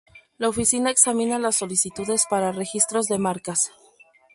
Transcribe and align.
La 0.39 0.49
Oficina 0.49 0.89
examina 0.89 1.37
las 1.37 1.57
solicitudes 1.57 2.25
para 2.27 2.51
registros 2.51 3.05
de 3.05 3.19
marcas. 3.19 3.71